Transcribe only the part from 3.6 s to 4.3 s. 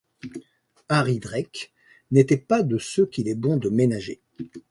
ménager.